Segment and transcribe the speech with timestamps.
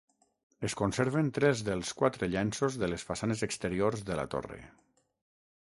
[0.67, 4.63] Es conserven tres dels quatre llenços de les façanes exteriors de la torre.